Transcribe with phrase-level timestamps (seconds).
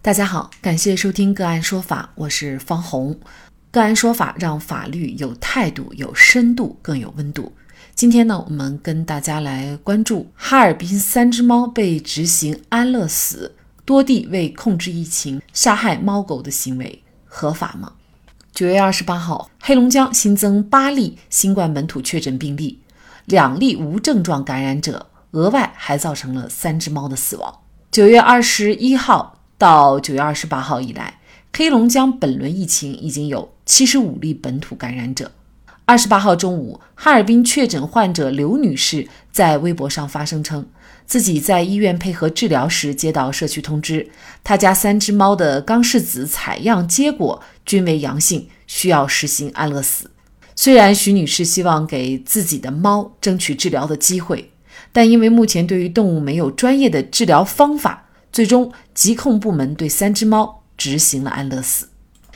[0.00, 3.18] 大家好，感谢收听个案说法，我是方红。
[3.72, 7.52] 个案说法让法律有态度、有深度、更有温度。
[7.96, 17.92] 今天呢，我们跟大家来关注哈尔滨三只猫被执行安乐死，多地为控制疫情杀害猫狗的行为合法吗？
[18.52, 22.78] 九月二十八号，黑龙江新增八例新冠本土确诊病例，
[23.24, 27.52] 两例无症状感染者，额外还造成了三只猫的死亡。
[27.90, 29.34] 九月二十一号。
[29.58, 31.18] 到九月二十八号以来，
[31.52, 35.32] 黑龙江本轮疫情已经有七十五例本土感染者。
[35.84, 40.64] 二十八号中午，哈尔滨确诊患者刘女士在微博上发声称，
[41.06, 44.08] 自己在医院配合治疗时接到社区通知，
[44.44, 50.10] 她家三只猫的肛拭子采样结果均为阳性，需要实行安乐死。
[50.54, 54.52] 虽然徐女士希望给自己的猫争取治疗的机会，
[54.92, 58.04] 但因为目前对于动物没有专业的治疗方法。
[58.32, 61.88] 最终，疾控部门对三只猫执行了安乐死。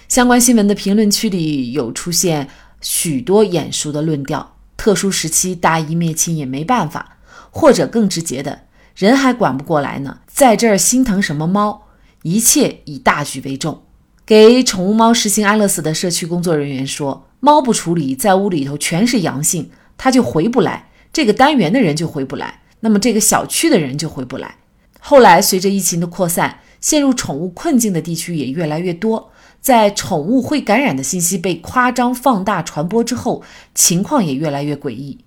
[0.09, 2.49] 相关新闻的评论区里有出现
[2.81, 7.19] 许多眼熟的论调：特殊时期大义灭亲也没办法，
[7.51, 8.63] 或者更直接的，
[8.95, 11.89] 人还管不过来呢，在这儿心疼什么猫？
[12.23, 13.83] 一切以大局为重。
[14.25, 24.57] 给宠物猫实行安乐死的社区工作人员说：“猫不处理，在屋里头全是阳性，它就回不来，这个单元的人就回不来，那么这个小区的人就回不来。”
[25.05, 29.33] 后来，随着疫情的扩散，陷入宠物困境的地区也越来越多。
[29.61, 33.43] 在宠物会感染的信息被夸张放大传播之后，
[33.75, 35.19] 情况也越来越诡异。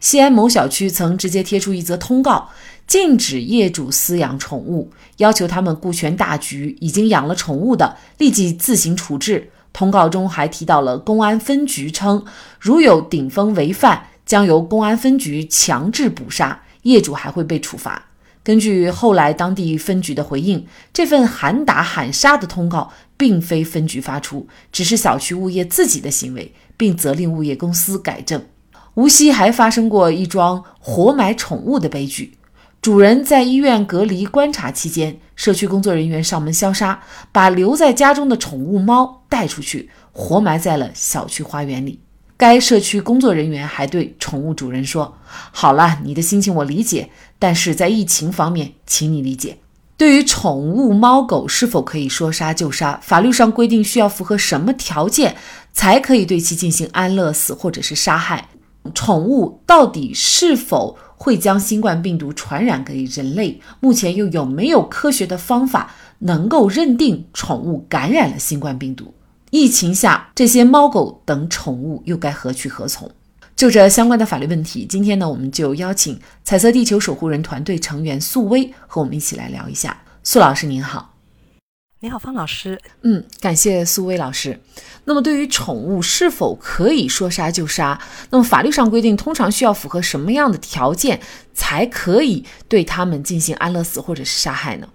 [0.00, 2.48] 西安某小区曾直接贴出一则通告，
[2.86, 9.50] 禁止业主饲养宠物，要求他们顾全大局，已经养了宠物的立即自行处置。
[9.74, 12.24] 通告中还提到了公安分局称，
[12.58, 18.07] 如有顶风违犯，将由公安分局强制捕杀，业主还会被处罚。
[18.48, 28.42] 根据后来当地分局的回应，这份喊打喊杀的通告并非分局发出，只是小区物业自己的行为，并责令物业公司改正。
[28.94, 32.38] 无锡还发生过一桩活埋宠物的悲剧，
[32.80, 42.00] 主人在医院隔离观察期间，社区工作人员上门消杀，把留在家中的宠物猫带出去，活埋在了小区花园里。
[42.38, 49.58] 该社区工作人员还对宠物主人说：“好了，你的心情我理解，但是在疫情方面，请你理解。
[49.96, 55.34] 对于宠物猫狗是否可以说杀就杀，法律上规定需要符合什么条件
[55.72, 58.48] 才可以对其进行安乐死或者是杀害？
[58.94, 63.60] 宠物到底是否会将新冠病毒传染给人类？
[63.80, 69.12] 目前又有没有科学的方法能够认定宠物感染了新冠病毒？”
[69.50, 73.10] 疫情下，这些猫狗等宠物又该何去何从？
[73.56, 80.00] 就这相关的法律问题，今天呢，我们就邀请彩色地球守护人团队成员素薇和我们一起来聊一下。
[80.22, 81.14] 素老师您好，
[82.00, 82.80] 你好，方老师。
[83.02, 84.60] 嗯，感谢素薇老师。
[85.06, 88.00] 那么，对于宠物是否可以说杀就杀？
[88.30, 91.18] 那么法律上规定，通常需要符合什么样的条件
[91.52, 94.88] 才可以对它们进行安乐死或者是杀害呢？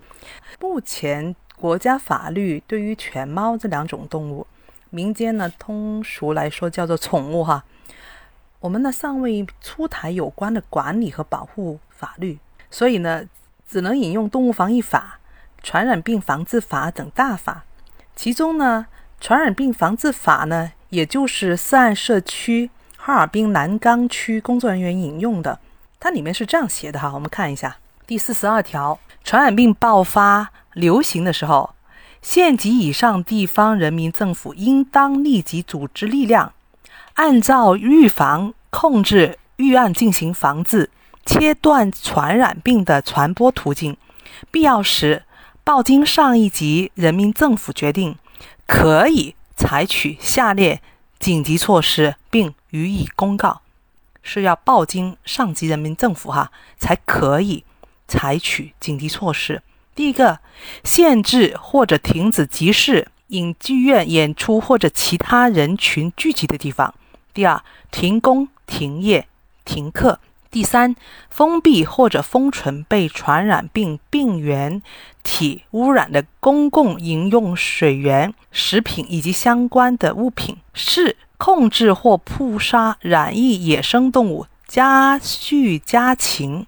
[0.62, 1.36] 目前。
[1.64, 4.46] 国家法律对于犬猫这两种动物，
[4.90, 7.64] 民间呢通俗来说叫做宠物哈。
[8.60, 12.38] 我们呢尚未出台有关的管理和保护法律，
[12.70, 13.24] 所以呢
[13.66, 15.20] 只能引用《动物防疫法》
[15.66, 17.64] 《传染病防治法》等大法。
[18.14, 18.88] 其中呢，
[19.26, 25.58] 《传染病防治法》呢，也就是涉案社区哈尔滨南岗区工作人员引用的，
[25.98, 30.52] 它里面是这样写的哈，我们看一下第四十二条：传染病爆发。
[30.74, 31.74] 流行的时候，
[32.22, 36.54] 县级以上地方人民政府应当立即组织力量，
[37.16, 40.90] 按照预防、控制预案进行防治，
[41.26, 43.98] 切断传染病的传播途径。
[44.50, 45.24] 必要时，
[45.64, 48.18] 报经上一级人民政府决定，
[48.66, 50.82] 可以采取下列
[51.20, 53.62] 紧急措施，并予以公告。
[54.26, 57.66] 是要报经上级人民政府哈，才可以
[58.08, 59.62] 采取紧急措施。
[59.96, 60.40] 第一个，
[60.84, 66.94] 限制或者停止集市、影剧院演出或者其他人群聚集的地方。
[67.32, 69.28] 第二，停工、停业、
[69.64, 70.20] 停课。
[70.50, 70.96] 第三，
[71.30, 74.82] 封闭或者封存被传染病病原
[75.24, 80.58] 体污染的公共饮用水源、食品以及相关的物品。
[80.76, 86.66] 四，控制或扑杀染疫野生动物，家畜家禽。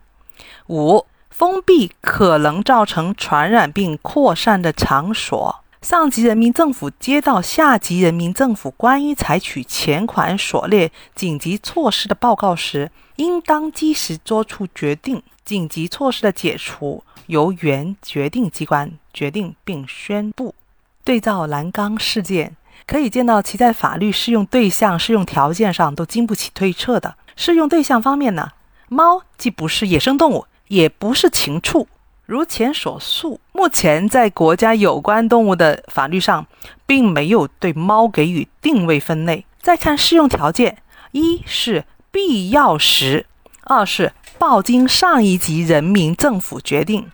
[0.67, 1.05] 五。
[1.37, 5.63] 封闭可能造成传染病扩散的场所。
[5.81, 15.21] 上级人民政府接到下级人民政府关于采取前款所列紧急措施的报告时，应当及时作出决定。
[15.43, 20.55] 紧急措施的解除由原决定机关决定并宣布。
[21.03, 22.55] 对照蓝钢事件，
[22.87, 27.17] 可以见到其在法律适用对象、适用条件上都经不起推测的。
[27.35, 28.51] 适用对象方面呢，
[28.87, 31.87] 猫既不是野生动物，也不是禽畜。
[32.25, 36.47] 如前所述，目前在国家有关动物的法律上，
[36.87, 39.45] 并没有对猫给予定位分类。
[39.61, 40.79] 再看适用条件，
[41.11, 43.27] 一是必要时，
[43.63, 47.11] 二是报经上一级人民政府决定。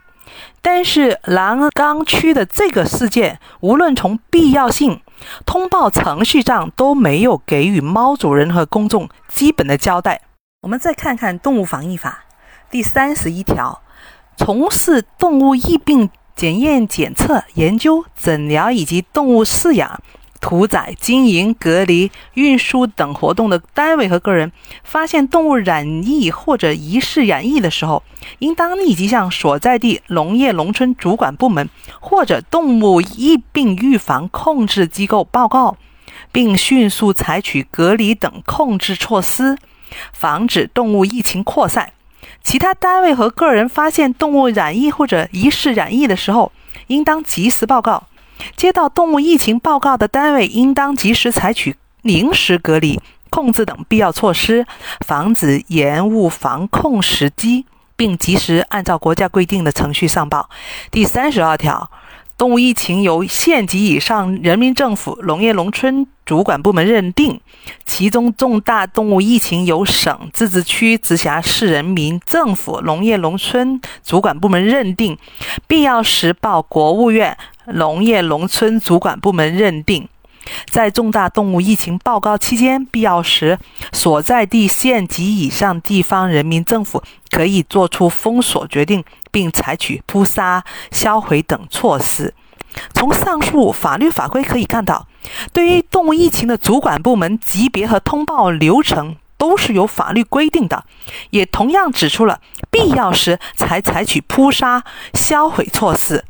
[0.62, 5.02] 但是南岗区的这个事件，无论从必要性、
[5.46, 10.22] 通报程序上，都没有给予猫主人和公众基本的交代。
[10.62, 12.24] 我们再看看《动物防疫法》
[12.72, 13.82] 第三十一条。
[14.38, 20.02] 从事动物疫病检验、检测、研究、诊疗以及动物饲养、
[20.40, 24.52] 屠宰、经营、隔离、运输等活动的单位和个人，
[24.84, 28.02] 发现动物染疫或者疑似染疫的时候，
[28.40, 31.70] 应当立即向所在地农业农村主管部门
[32.00, 35.78] 或者动物疫病预防控制机构报告，
[36.32, 39.58] 并迅速采取隔离等控制措施，
[40.14, 41.92] 防止动物疫情扩散。
[42.44, 46.52] 其他单位和个人发现动物染疫或者疑似染疫的时候，
[46.88, 48.04] 应当及时报告。
[48.56, 54.66] 接到动物疫情报告的单位，应当及时采取临时隔离、控制等必要措施，
[55.06, 57.66] 防止延误防控时机，
[57.96, 60.50] 并及时按照国家规定的程序上报。
[60.90, 61.92] 第三十二条。
[62.42, 67.40] 动物疫情由县级以上人民政府农业农村主管部门认定，
[67.86, 75.16] 其中重大动物疫情由省、自治区、直辖市人民政府农业农村主管部门认定，
[75.68, 80.10] 必要时报国务院农业农村主管部门认定。
[80.70, 83.60] 在重大动物疫情报告期间，必要时，
[83.92, 92.34] 所在地县级以上地方人民政府可以作出封锁决定，并采取扑杀、销毁等措施。
[92.94, 95.08] 从上述法律法规可以看到，
[95.52, 100.86] 对于动物疫情的主管部门级别和通报流程都是有法律规定的，
[101.32, 102.40] 也同样指出了
[102.70, 104.84] 必要时才采取扑杀、
[105.14, 106.24] 销毁措施，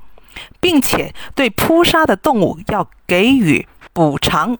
[0.60, 3.68] 并且对扑杀的动物要给予。
[3.94, 4.58] 补偿。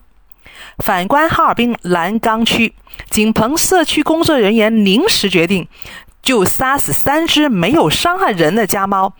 [0.78, 2.74] 反观哈尔滨蓝钢区，
[3.10, 5.68] 景鹏社区工作人员临时决定，
[6.22, 9.14] 就杀死三只没有伤害人的家猫，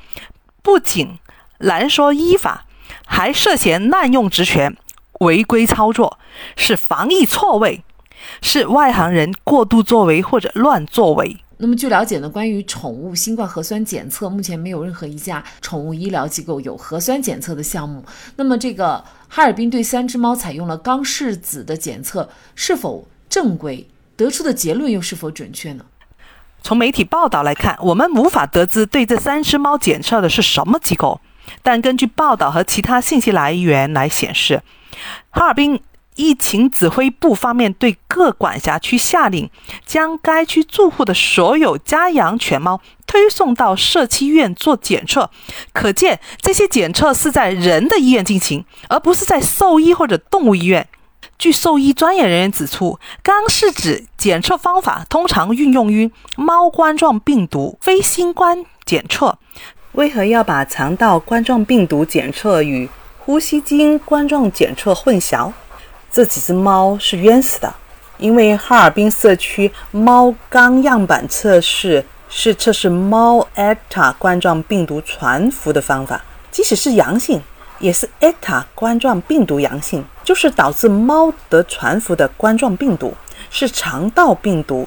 [0.63, 1.19] 不仅
[1.59, 2.67] 难说依法，
[3.07, 4.77] 还涉嫌滥用职权、
[5.21, 6.19] 违规操作，
[6.57, 7.83] 是防疫错位，
[8.41, 11.39] 是外行人过度作为或者乱作为。
[11.59, 18.05] 那么，据了解呢，关于宠物新冠核酸检测，目前没有任何一家宠物医疗机构有核酸检测的项目。
[18.35, 23.89] 那么，这个哈尔滨对三只猫采用了钢拭子的检测，是否正规？
[24.15, 25.87] 得出的结论又是否准确呢？
[26.63, 31.19] 从媒体报道来看，我们无法得知对这三只猫检测的是什么机构，
[31.63, 34.63] 但根据报道和其他信息来源来显示，
[35.31, 35.81] 哈尔滨。
[36.15, 39.51] 疫情指挥部方面对各管辖区下令，
[39.87, 45.31] 将该区住户的所有家养犬猫推送到社区医院做检测。
[45.73, 50.87] 可见，这些检测是在人的医院进行，而不是在兽医或者动物医院。
[51.39, 59.39] 据兽医专业人员指出，肛拭子检测方法通常运用于猫冠状病毒非新冠检测。
[59.93, 62.89] 为何要把肠道冠状病毒检测与
[63.19, 65.53] 呼吸经冠状检测混淆？
[66.13, 67.75] 这几只猫是冤死的，
[68.19, 77.41] 因为哈尔滨社区猫肛样板测试是测试猫艾塔冠状病毒传播的方法，即使是阳性，
[77.79, 83.15] 也是艾塔冠状病毒阳性，就是导致猫得传播的冠状病毒
[83.49, 84.87] 是肠道病毒，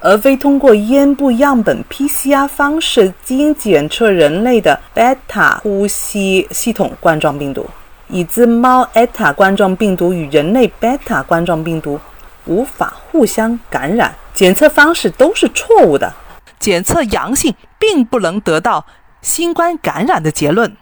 [0.00, 7.64] 而非通过咽部样本 PCR 方式基因检测人类的贝塔呼吸系统冠状病毒。
[8.08, 11.98] 已知猫 eta 冠状病毒与人类贝塔冠状病毒
[12.46, 16.12] 无法互相感染，检测方式都是错误的。
[16.58, 18.86] 检测阳性并不能得到
[19.20, 20.76] 新冠感染的结论。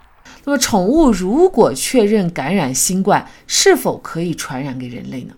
[0.45, 5.35] 那么，宠物如果确认感染新冠，是否可以传染给人类呢？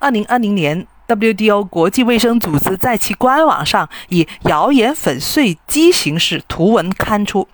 [0.00, 7.46] 二零二零年，WDO 国际卫生组织在其官网上以谣言粉碎机形式图文刊出。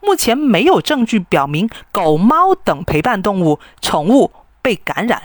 [0.00, 4.30] 目前没有证据表明狗猫等陪伴动物、宠物
[4.62, 5.22] 被感染，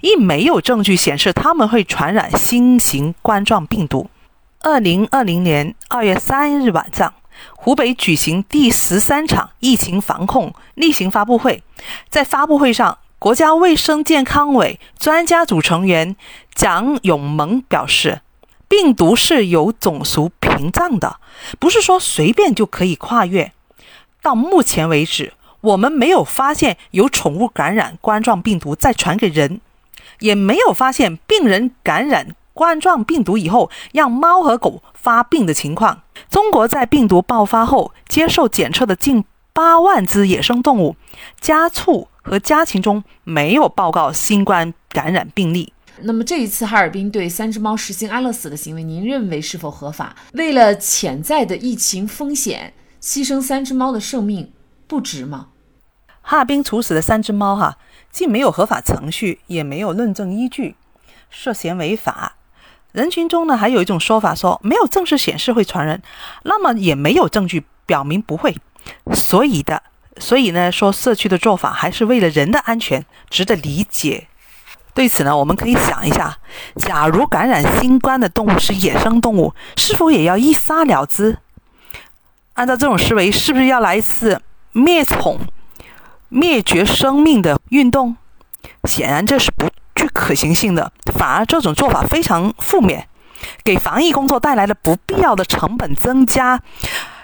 [0.00, 4.10] 亦没有证据显示它们会传染新型冠状病毒。
[4.60, 7.14] 二零二零年二月三日晚上，
[7.56, 11.62] 湖北举行第十三场疫情防控例行发布会，
[12.10, 16.14] 在发布会上，国家卫生健康委专家组成员
[16.54, 18.20] 蒋永萌表示，
[18.68, 21.16] 病毒是有种族屏障的，
[21.58, 23.52] 不是说随便就可以跨越。
[24.22, 29.60] 到目前为止，我们没有发现有宠物感染冠状病毒再传给人，
[30.20, 36.02] 也没有发现病人感染冠状病毒以后让猫和狗发病的情况。
[36.28, 40.96] 中国在病毒爆发后接受检测的近八万只野生动物，
[41.40, 45.72] 家畜和家禽中没有报告新冠感染病例。
[46.02, 50.16] 那么这一次哈尔滨对三只猫实行安乐死的行为，您认为是否合法？
[50.32, 54.52] 为了潜在的疫情风险，牺牲三只猫的生命
[54.86, 55.48] 不值吗？
[56.20, 57.78] 哈尔滨处死的三只猫，哈，
[58.12, 60.76] 既没有合法程序，也没有论证依据，
[61.30, 62.34] 涉嫌违法。
[62.92, 66.02] 人群中呢，还有一种说法说没有证据显示会传人，
[66.42, 68.56] 那么也没有证据表明不会。
[69.14, 69.82] 所以的，
[70.18, 74.26] 所以呢，说社区的做法还是为了人的安全，值得理解。
[74.92, 76.36] 对此呢，我们可以想一下：
[76.76, 81.38] 假如感染新冠的动物是野生动物，是否也要一杀了之？
[82.60, 84.38] 按照这种思维，是不是要来一次
[84.72, 85.40] 灭宠、
[86.28, 88.14] 灭绝生命的运动？
[88.84, 93.08] 显然这是不具可行性的，反而这种做法非常负面，
[93.64, 96.60] 给防疫工作带来了不必要的成本增加。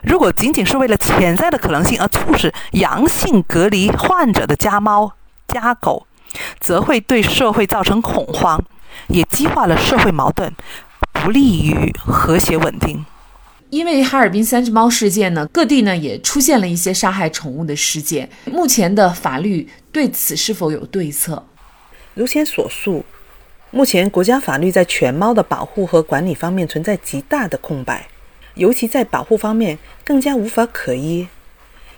[0.02, 5.12] 如果仅仅是为了潜在的可能性而促使阳性隔离患者的家猫、
[5.48, 6.06] 家狗，
[6.58, 8.58] 则会对社会造成恐慌，
[9.08, 10.50] 也激化了社会矛盾，
[11.12, 13.04] 不利于和谐稳定。
[13.70, 18.28] 因为哈尔滨三只猫事件呢，各地呢也出现了一些杀害宠物的事件。
[18.44, 21.42] 目前的法律对此是否有对策？
[22.14, 23.04] 如前所述，
[23.70, 28.06] 目前国家法律在犬猫的保护和管理方面存在极大的空白。
[28.54, 31.28] 尤其在保护方面更加无法可依，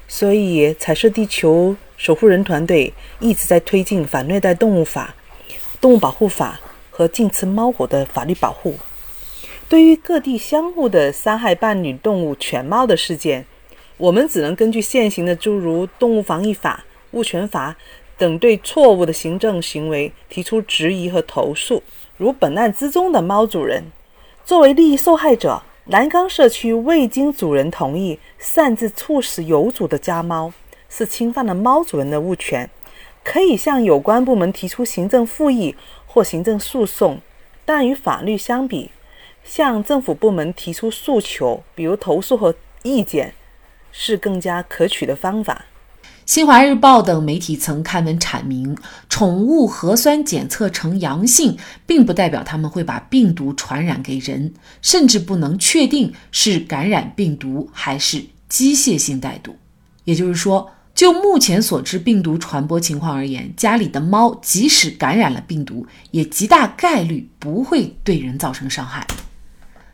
[0.08, 5.14] 所以彩色地球守护人团队一直在推进反虐待动物法、
[5.80, 6.58] 动物保护法
[6.90, 8.76] 和禁吃猫狗的法律保护。
[9.68, 13.44] 对于各地相互的杀害伴侣动物犬猫的事件，
[13.98, 17.76] 我们只能根据现行的诸如动物防疫法、物权法
[18.16, 21.82] 等对错误的行政行为提出质疑和投诉。
[22.16, 23.84] 如本案之中的猫主人，
[24.42, 25.62] 作为利益受害者。
[25.90, 30.52] 南岗社区未经主人同意擅自处死有主的家猫，
[30.90, 32.68] 是侵犯了猫主人的物权，
[33.24, 35.74] 可以向有关部门提出行政复议
[36.06, 37.20] 或行政诉讼。
[37.64, 38.90] 但与法律相比，
[39.48, 43.32] 向政府部门提出诉求，比如投诉和意见，
[43.90, 45.64] 是更加可取的方法。
[46.26, 48.76] 新华日报等媒体曾刊文阐明，
[49.08, 54.52] 宠物核酸检测呈阳性，并不代表它们会把病毒传染给人，
[54.82, 59.56] 甚至不能确定是感染病毒还是机械性带毒。
[60.04, 69.06] 也就是说，就目前所知病毒传播情况而言，家里的猫即使感染了病毒，也极大概率不会对人造成伤害。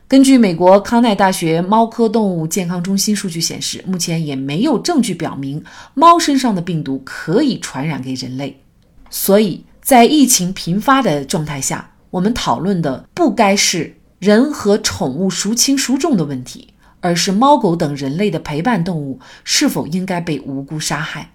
[0.07, 5.63] 根据美国康奈大学猫科动物健康中心数据显示，目前也没有证据表明
[5.95, 8.61] 猫身上的病毒可以传染给人类。
[9.09, 16.67] 所以在疫情频发的状态下，我们讨论的不该是人和宠物孰轻孰重的问题，
[16.99, 21.31] 而是猫狗等人类的陪伴动物是否应该被无辜杀害。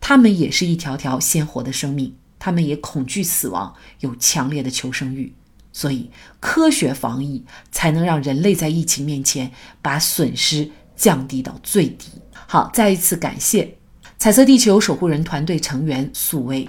[0.00, 5.34] 它们也是一条条鲜活的生命，它们也恐惧死亡，有强烈的求生欲。
[5.80, 9.48] 所以，科学防疫才能让人类在疫情面前
[9.80, 12.08] 把损失降低到最低。
[12.48, 13.76] 好，再一次感谢
[14.18, 16.68] 彩色地球守护人团队成员素薇。